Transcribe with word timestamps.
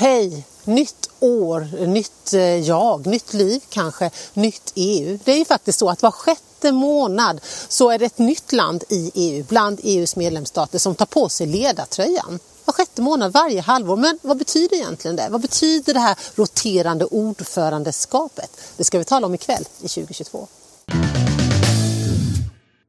Hej! 0.00 0.44
Nytt 0.64 1.10
år, 1.20 1.86
nytt 1.86 2.32
eh, 2.32 2.40
jag, 2.40 3.06
nytt 3.06 3.34
liv 3.34 3.60
kanske, 3.68 4.10
nytt 4.34 4.72
EU. 4.74 5.18
Det 5.24 5.32
är 5.32 5.36
ju 5.36 5.44
faktiskt 5.44 5.78
så 5.78 5.88
att 5.88 6.02
var 6.02 6.10
sjätte 6.10 6.72
månad 6.72 7.40
så 7.68 7.90
är 7.90 7.98
det 7.98 8.04
ett 8.04 8.18
nytt 8.18 8.52
land 8.52 8.84
i 8.88 9.10
EU, 9.14 9.44
bland 9.48 9.80
EUs 9.82 10.16
medlemsstater, 10.16 10.78
som 10.78 10.94
tar 10.94 11.06
på 11.06 11.28
sig 11.28 11.46
ledartröjan. 11.46 12.38
Var 12.64 12.72
sjätte 12.72 13.02
månad, 13.02 13.32
varje 13.32 13.60
halvår. 13.60 13.96
Men 13.96 14.18
vad 14.22 14.36
betyder 14.36 14.76
egentligen 14.76 15.16
det? 15.16 15.28
Vad 15.30 15.40
betyder 15.40 15.94
det 15.94 16.00
här 16.00 16.18
roterande 16.34 17.04
ordförandeskapet? 17.04 18.50
Det 18.76 18.84
ska 18.84 18.98
vi 18.98 19.04
tala 19.04 19.26
om 19.26 19.34
ikväll 19.34 19.64
i 19.80 19.88
2022. 19.88 20.48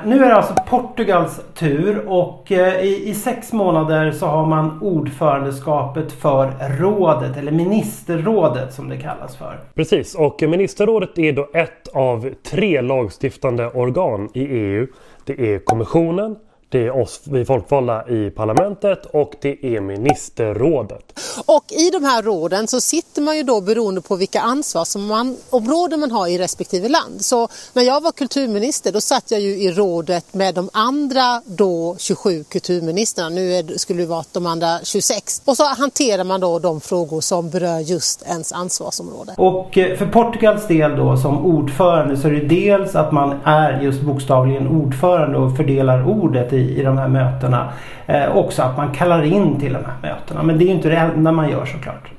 Nu 0.05 0.23
är 0.23 0.29
det 0.29 0.35
alltså 0.35 0.53
Portugals 0.67 1.41
tur 1.53 2.09
och 2.09 2.51
eh, 2.51 2.83
i, 2.85 3.09
i, 3.09 3.13
sex 3.13 3.53
månader 3.53 4.11
så 4.11 4.25
har 4.25 4.45
man 4.45 4.81
ordförandeskapet 4.81 6.11
för 6.11 6.51
rådet 6.79 7.37
eller 7.37 7.51
ministerrådet 7.51 8.73
som 8.73 8.89
det 8.89 8.97
kallas 8.97 9.35
för. 9.35 9.59
Precis 9.75 10.15
och 10.15 10.41
ministerrådet 10.41 11.17
är 11.17 11.33
då 11.33 11.49
ett 11.53 11.87
av 11.93 12.29
tre 12.43 12.81
lagstiftande 12.81 13.67
organ 13.67 14.29
i 14.33 14.45
EU. 14.45 14.87
Det 15.25 15.53
är 15.53 15.59
kommissionen, 15.59 16.35
det 16.71 16.85
är 16.85 17.01
oss, 17.01 17.21
vi 17.23 17.45
folkvalda 17.45 18.09
i 18.09 18.29
parlamentet 18.29 19.05
och 19.05 19.33
det 19.41 19.75
är 19.75 19.81
ministerrådet. 19.81 21.19
Och 21.45 21.65
i 21.69 21.89
de 21.89 22.03
här 22.03 22.23
råden 22.23 22.67
så 22.67 22.81
sitter 22.81 23.21
man 23.21 23.37
ju 23.37 23.43
då 23.43 23.61
beroende 23.61 24.01
på 24.01 24.15
vilka 24.15 24.41
ansvarsområden 24.41 25.99
man 25.99 26.11
har 26.11 26.27
i 26.27 26.37
respektive 26.37 26.89
land. 26.89 27.25
Så 27.25 27.47
när 27.73 27.83
jag 27.83 28.01
var 28.01 28.11
kulturminister 28.11 28.91
då 28.91 29.01
satt 29.01 29.31
jag 29.31 29.41
ju 29.41 29.49
i 29.49 29.71
rådet 29.71 30.33
med 30.33 30.55
de 30.55 30.69
andra 30.73 31.41
då 31.45 31.95
27 31.99 32.43
kulturministrarna. 32.43 33.29
Nu 33.29 33.53
är, 33.53 33.77
skulle 33.77 34.01
det 34.01 34.07
vara 34.07 34.23
de 34.31 34.45
andra 34.45 34.79
26. 34.83 35.41
Och 35.45 35.57
så 35.57 35.63
hanterar 35.63 36.23
man 36.23 36.39
då 36.39 36.59
de 36.59 36.81
frågor 36.81 37.21
som 37.21 37.49
berör 37.49 37.79
just 37.79 38.23
ens 38.27 38.51
ansvarsområde. 38.51 39.33
Och 39.37 39.77
eh, 39.77 39.97
för 39.97 40.05
Portugals 40.05 40.67
del 40.67 40.95
då 40.95 41.17
som 41.17 41.45
ordförande 41.45 42.17
så 42.17 42.27
är 42.27 42.31
det 42.31 42.47
dels 42.47 42.95
att 42.95 43.11
man 43.11 43.39
är 43.43 43.81
just 43.81 44.01
bokstavligen 44.01 44.67
ordförande 44.67 45.37
och 45.37 45.57
fördelar 45.57 46.07
ordet 46.07 46.53
i 46.53 46.60
i, 46.61 46.83
de 46.83 46.97
här 46.97 47.07
mötena. 47.07 47.69
Eh, 48.05 48.37
också 48.37 48.61
att 48.61 48.77
man 48.77 48.91
kallar 48.91 49.23
in 49.23 49.59
till 49.59 49.73
de 49.73 49.79
här 49.85 49.95
mötena. 50.01 50.43
Men 50.43 50.57
det 50.57 50.63
är 50.63 50.67
ju 50.67 50.73
inte 50.73 50.89
det 50.89 50.95
enda 50.95 51.31
man 51.31 51.49
gör 51.49 51.65
såklart. 51.65 52.11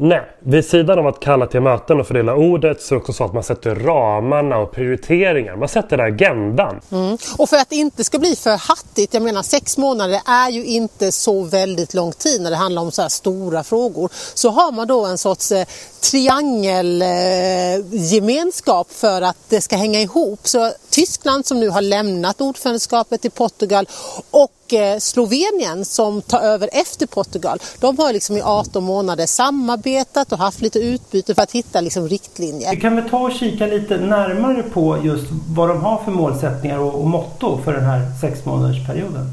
Nej, 0.00 0.20
vid 0.38 0.64
sidan 0.64 0.98
av 0.98 1.06
att 1.06 1.20
kalla 1.20 1.46
till 1.46 1.60
möten 1.60 2.00
och 2.00 2.06
fördela 2.06 2.34
ordet 2.34 2.82
så 2.82 2.94
är 2.94 2.96
det 2.96 3.00
också 3.00 3.12
så 3.12 3.24
att 3.24 3.32
man 3.32 3.42
sätter 3.42 3.74
ramarna 3.74 4.58
och 4.58 4.72
prioriteringar. 4.72 5.56
Man 5.56 5.68
sätter 5.68 5.98
agendan. 5.98 6.80
Mm. 6.90 7.18
Och 7.38 7.48
för 7.48 7.56
att 7.56 7.70
det 7.70 7.76
inte 7.76 8.04
ska 8.04 8.18
bli 8.18 8.36
för 8.36 8.56
hattigt, 8.56 9.14
jag 9.14 9.22
menar 9.22 9.42
sex 9.42 9.78
månader 9.78 10.20
är 10.26 10.50
ju 10.50 10.64
inte 10.64 11.12
så 11.12 11.42
väldigt 11.42 11.94
lång 11.94 12.12
tid 12.12 12.40
när 12.40 12.50
det 12.50 12.56
handlar 12.56 12.82
om 12.82 12.90
så 12.90 13.02
här 13.02 13.08
stora 13.08 13.64
frågor. 13.64 14.10
Så 14.34 14.50
har 14.50 14.72
man 14.72 14.86
då 14.86 15.06
en 15.06 15.18
sorts 15.18 15.52
eh, 15.52 15.66
triangelgemenskap 16.00 18.86
eh, 18.90 18.94
för 18.94 19.22
att 19.22 19.36
det 19.48 19.60
ska 19.60 19.76
hänga 19.76 20.00
ihop. 20.00 20.48
Så 20.48 20.72
Tyskland 20.90 21.46
som 21.46 21.60
nu 21.60 21.68
har 21.68 21.82
lämnat 21.82 22.40
ordförandeskapet 22.40 23.24
i 23.24 23.30
Portugal 23.30 23.88
och 24.30 24.50
Eh, 24.72 24.98
Slovenien 24.98 25.84
som 25.84 26.22
tar 26.22 26.40
över 26.40 26.70
efter 26.72 27.06
Portugal, 27.06 27.58
de 27.80 27.98
har 27.98 28.12
liksom 28.12 28.36
i 28.36 28.42
18 28.42 28.84
månader 28.84 29.26
samarbetat 29.26 30.32
och 30.32 30.38
haft 30.38 30.60
lite 30.60 30.78
utbyte 30.78 31.34
för 31.34 31.42
att 31.42 31.52
hitta 31.52 31.80
liksom 31.80 32.08
riktlinjer. 32.08 32.70
Vi 32.70 32.80
kan 32.80 32.96
väl 32.96 33.10
ta 33.10 33.18
och 33.18 33.32
kika 33.32 33.66
lite 33.66 33.96
närmare 33.96 34.62
på 34.62 34.98
just 35.04 35.26
vad 35.48 35.68
de 35.68 35.82
har 35.82 35.98
för 36.04 36.10
målsättningar 36.10 36.78
och, 36.78 36.94
och 36.94 37.06
motto 37.06 37.58
för 37.64 37.72
den 37.72 37.84
här 37.84 38.00
sex 38.20 38.44
månadersperioden. 38.44 39.26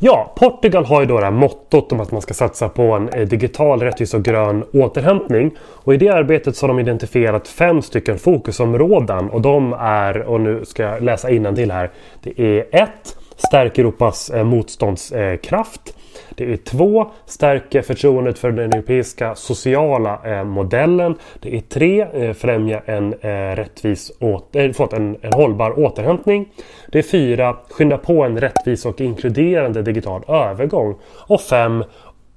Ja, 0.00 0.32
Portugal 0.36 0.84
har 0.84 1.00
ju 1.00 1.06
då 1.06 1.18
det 1.18 1.24
här 1.24 1.32
mottot 1.32 1.92
om 1.92 2.00
att 2.00 2.10
man 2.10 2.22
ska 2.22 2.34
satsa 2.34 2.68
på 2.68 2.82
en 2.82 3.08
eh, 3.08 3.28
digital, 3.28 3.82
rättvis 3.82 4.14
och 4.14 4.22
grön 4.22 4.64
återhämtning. 4.72 5.56
Och 5.60 5.94
i 5.94 5.96
det 5.96 6.08
arbetet 6.08 6.56
så 6.56 6.66
har 6.66 6.68
de 6.68 6.80
identifierat 6.80 7.48
fem 7.48 7.82
stycken 7.82 8.18
fokusområden 8.18 9.30
och 9.30 9.40
de 9.40 9.72
är, 9.72 10.22
och 10.22 10.40
nu 10.40 10.64
ska 10.64 10.82
jag 10.82 11.02
läsa 11.02 11.28
till 11.28 11.70
här, 11.70 11.90
det 12.22 12.40
är 12.40 12.82
1. 12.82 13.17
Stärk 13.48 13.78
Europas 13.78 14.30
eh, 14.30 14.44
motståndskraft. 14.44 15.96
Det 16.30 16.52
är 16.52 16.56
två, 16.56 17.10
stärka 17.26 17.82
förtroendet 17.82 18.38
för 18.38 18.52
den 18.52 18.72
europeiska 18.72 19.34
sociala 19.34 20.20
eh, 20.24 20.44
modellen. 20.44 21.14
Det 21.40 21.56
är 21.56 21.60
tre, 21.60 22.00
eh, 22.00 22.32
främja 22.32 22.82
en, 22.86 23.12
rättvis 23.56 24.12
åter, 24.20 24.72
förlåt, 24.72 24.92
en, 24.92 25.16
en 25.22 25.32
hållbar 25.32 25.78
återhämtning. 25.78 26.48
Det 26.92 26.98
är 26.98 27.02
fyra, 27.02 27.56
skynda 27.70 27.98
på 27.98 28.24
en 28.24 28.40
rättvis 28.40 28.86
och 28.86 29.00
inkluderande 29.00 29.82
digital 29.82 30.22
övergång. 30.28 30.94
Och 31.26 31.40
fem, 31.40 31.84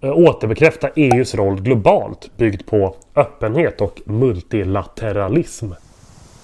återbekräfta 0.01 0.89
EUs 0.95 1.35
roll 1.35 1.61
globalt 1.61 2.37
byggd 2.37 2.65
på 2.65 2.95
öppenhet 3.15 3.81
och 3.81 4.01
multilateralism. 4.05 5.71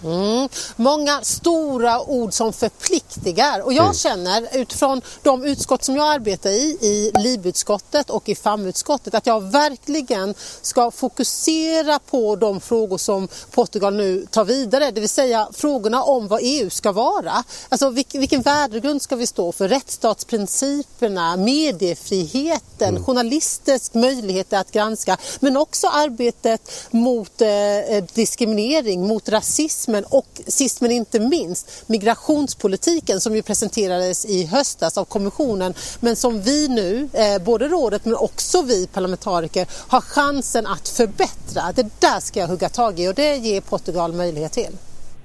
Mm. 0.04 0.50
Många 0.76 1.22
stora 1.22 2.02
ord 2.02 2.34
som 2.34 2.54
förpliktigar 2.54 3.62
och 3.62 3.74
jag 3.74 3.84
mm. 3.84 3.94
känner 3.96 4.48
utifrån 4.54 5.02
de 5.24 5.44
utskott 5.44 5.84
som 5.84 5.96
jag 5.96 6.08
arbetar 6.08 6.50
i, 6.50 6.78
i 6.82 7.12
LIB-utskottet 7.20 8.10
och 8.10 8.30
i 8.30 8.36
FAM-utskottet, 8.36 9.14
att 9.14 9.26
jag 9.26 9.52
verkligen 9.52 10.34
ska 10.62 10.92
fokusera 10.92 12.00
på 12.00 12.36
de 12.36 12.62
frågor 12.62 12.98
som 12.98 13.28
Portugal 13.52 13.96
nu 13.96 14.26
tar 14.32 14.46
vidare, 14.46 14.92
det 14.92 15.00
vill 15.00 15.10
säga 15.10 15.50
frågorna 15.54 16.04
om 16.04 16.28
vad 16.28 16.40
EU 16.44 16.70
ska 16.70 16.92
vara. 16.92 17.44
Alltså 17.70 17.90
vilken 18.14 18.42
värdegrund 18.42 19.02
ska 19.02 19.16
vi 19.16 19.28
stå 19.28 19.52
för? 19.52 19.68
Rättsstatsprinciperna, 19.68 21.38
mediefriheten, 21.38 22.90
mm. 22.90 23.04
journalisters 23.04 23.94
möjligheter 23.94 24.58
att 24.58 24.72
granska, 24.72 25.18
men 25.40 25.58
också 25.58 25.88
arbetet 25.88 26.72
mot 26.92 27.42
eh, 27.42 27.50
eh 27.50 28.04
diskriminering, 28.14 29.08
mot 29.08 29.30
rasism 29.30 29.87
turismen 29.88 30.06
och 30.10 30.42
sist 30.48 30.82
men 30.82 30.92
inte 30.92 31.20
minst 31.20 31.84
migrationspolitiken 31.88 33.22
som 33.22 33.36
ju 33.36 33.42
presenterades 33.42 34.26
i 34.26 34.46
höstas 34.46 34.98
av 34.98 35.06
kommissionen 35.06 35.74
men 36.00 36.16
som 36.16 36.42
vi 36.42 36.68
nu, 36.68 37.10
eh, 37.14 37.42
både 37.42 37.68
rådet 37.68 38.06
men 38.06 38.16
också 38.16 38.62
vi 38.62 38.88
parlamentariker, 38.88 39.68
har 39.88 40.02
chansen 40.02 40.68
att 40.68 40.88
förbättra. 40.88 41.72
Det 41.76 41.90
där 42.00 42.20
ska 42.20 42.40
jag 42.40 42.48
hugga 42.48 42.70
tag 42.70 43.00
i 43.00 43.08
och 43.08 43.14
det 43.14 43.36
ger 43.36 43.62
Portugal 43.62 44.14
möjlighet 44.14 44.52
till. 44.52 44.78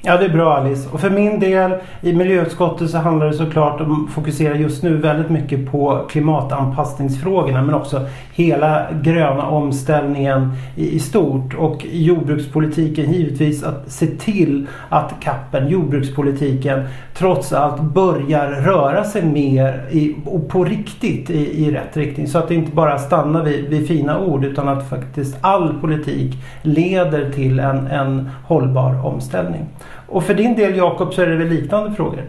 Ja 0.04 0.16
det 0.16 0.24
är 0.24 0.28
bra 0.28 0.56
Alice. 0.56 0.88
Och 0.92 1.00
för 1.00 1.10
min 1.10 1.40
del 1.40 1.74
i 2.00 2.12
miljöutskottet 2.12 2.90
så 2.90 2.98
handlar 2.98 3.26
det 3.26 3.32
såklart 3.32 3.80
om 3.80 4.04
att 4.04 4.12
fokusera 4.12 4.56
just 4.56 4.82
nu 4.82 4.96
väldigt 4.96 5.30
mycket 5.30 5.70
på 5.70 6.06
klimatanpassningsfrågorna 6.10 7.62
men 7.62 7.74
också 7.74 8.06
hela 8.32 8.86
gröna 9.02 9.46
omställningen 9.46 10.52
i, 10.76 10.96
i 10.96 10.98
stort. 10.98 11.54
Och 11.54 11.86
jordbrukspolitiken 11.90 13.12
givetvis 13.12 13.62
att 13.62 13.92
se 13.92 14.06
till 14.06 14.66
att 14.88 15.14
kappen, 15.20 15.68
jordbrukspolitiken, 15.68 16.84
trots 17.14 17.52
allt 17.52 17.80
börjar 17.80 18.48
röra 18.48 19.04
sig 19.04 19.24
mer 19.24 19.84
i, 19.90 20.16
och 20.24 20.48
på 20.48 20.64
riktigt 20.64 21.30
i, 21.30 21.66
i 21.66 21.70
rätt 21.70 21.96
riktning. 21.96 22.28
Så 22.28 22.38
att 22.38 22.48
det 22.48 22.54
inte 22.54 22.72
bara 22.72 22.98
stannar 22.98 23.42
vid, 23.42 23.68
vid 23.68 23.88
fina 23.88 24.20
ord 24.20 24.44
utan 24.44 24.68
att 24.68 24.88
faktiskt 24.88 25.36
all 25.40 25.80
politik 25.80 26.36
leder 26.62 27.30
till 27.30 27.58
en, 27.58 27.86
en 27.86 28.30
hållbar 28.44 29.06
omställning. 29.06 29.66
Och 30.08 30.24
för 30.24 30.34
din 30.34 30.56
del 30.56 30.76
Jakob 30.76 31.14
så 31.14 31.22
är 31.22 31.26
det 31.26 31.36
väl 31.36 31.48
liknande 31.48 31.96
frågor? 31.96 32.22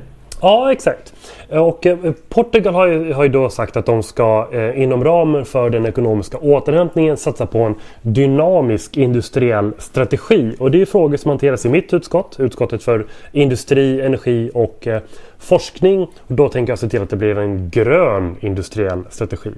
Ja, 0.43 0.71
exakt. 0.71 1.13
Och 1.49 1.85
eh, 1.85 1.97
Portugal 2.29 2.73
har 2.73 2.87
ju, 2.87 3.13
har 3.13 3.23
ju 3.23 3.29
då 3.29 3.49
sagt 3.49 3.77
att 3.77 3.85
de 3.85 4.03
ska 4.03 4.47
eh, 4.53 4.81
inom 4.81 5.03
ramen 5.03 5.45
för 5.45 5.69
den 5.69 5.85
ekonomiska 5.85 6.37
återhämtningen 6.37 7.17
satsa 7.17 7.45
på 7.45 7.59
en 7.59 7.75
dynamisk 8.01 8.97
industriell 8.97 9.71
strategi. 9.77 10.55
Och 10.59 10.71
det 10.71 10.81
är 10.81 10.85
frågor 10.85 11.17
som 11.17 11.29
hanteras 11.29 11.65
i 11.65 11.69
mitt 11.69 11.93
utskott, 11.93 12.35
utskottet 12.39 12.83
för 12.83 13.05
industri, 13.31 14.01
energi 14.01 14.51
och 14.53 14.87
eh, 14.87 15.01
forskning. 15.43 16.01
Och 16.01 16.35
då 16.35 16.49
tänker 16.49 16.71
jag 16.71 16.79
se 16.79 16.89
till 16.89 17.01
att 17.01 17.09
det 17.09 17.15
blir 17.15 17.37
en 17.37 17.69
grön 17.69 18.35
industriell 18.41 19.03
strategi. 19.09 19.51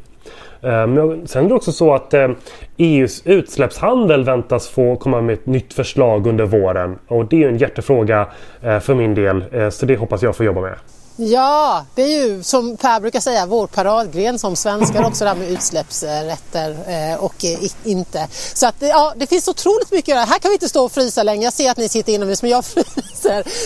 Eh, 0.65 0.87
men 0.87 1.27
sen 1.27 1.45
är 1.45 1.49
det 1.49 1.55
också 1.55 1.71
så 1.71 1.93
att 1.93 2.13
eh, 2.13 2.21
e 2.21 2.35
EUs 2.77 3.21
utsläppshandel 3.25 4.23
väntas 4.23 4.67
få 4.67 4.95
komma 4.95 5.21
med 5.21 5.33
ett 5.33 5.45
nytt 5.45 5.73
förslag 5.73 6.27
under 6.27 6.45
våren. 6.45 6.99
Och 7.07 7.25
det 7.25 7.43
är 7.43 7.47
en 7.47 7.57
hjärtefråga 7.57 8.27
eh, 8.61 8.79
för 8.79 8.95
min 8.95 9.15
del. 9.15 9.71
Så 9.71 9.85
det 9.85 9.95
hoppas 9.95 10.21
jag 10.21 10.35
få 10.35 10.43
jobba 10.43 10.61
med. 10.61 10.75
Ja, 11.17 11.85
det 11.95 12.01
är 12.01 12.27
ju 12.27 12.43
som 12.43 12.77
Per 12.77 12.99
brukar 12.99 13.19
säga 13.19 13.45
vår 13.45 13.67
paradgren 13.67 14.39
som 14.39 14.55
svenskar 14.55 15.05
också 15.07 15.23
det 15.23 15.29
här 15.29 15.37
med 15.37 15.51
utsläppsrätter 15.51 16.75
och 17.19 17.35
inte. 17.83 18.27
Så 18.31 18.67
att 18.67 18.75
ja, 18.79 19.13
det 19.15 19.27
finns 19.27 19.47
otroligt 19.47 19.91
mycket 19.91 20.03
att 20.03 20.17
göra. 20.17 20.25
Här 20.25 20.39
kan 20.39 20.49
vi 20.49 20.55
inte 20.55 20.69
stå 20.69 20.85
och 20.85 20.91
frysa 20.91 21.23
längre. 21.23 21.43
Jag 21.43 21.53
ser 21.53 21.71
att 21.71 21.77
ni 21.77 21.89
sitter 21.89 22.13
inomhus 22.13 22.41
men 22.41 22.51
jag 22.51 22.65
fryser. 22.65 23.04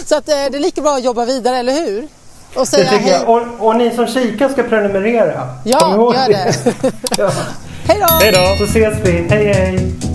Så 0.06 0.16
att 0.16 0.26
det 0.26 0.34
är 0.34 0.60
lika 0.60 0.82
bra 0.82 0.96
att 0.96 1.04
jobba 1.04 1.26
vidare, 1.26 1.58
eller 1.58 1.74
hur? 1.74 2.08
Och 2.56 2.68
säga 2.68 2.90
hej. 2.90 3.20
Och, 3.26 3.42
och, 3.60 3.76
ni 3.76 3.92
som 3.92 4.08
kikar 4.08 4.50
ska 4.50 4.64
prenumerera. 4.64 5.48
Ja, 5.64 6.14
gör 6.14 6.30
det. 6.30 6.54
ja. 7.18 7.32
Hej 7.88 8.00
då! 8.00 8.08
Hej 8.08 8.32
då! 8.32 8.66
Så 8.66 8.72
ses 8.72 8.94
vi. 9.04 9.12
Hej 9.12 9.54
hej! 9.54 10.09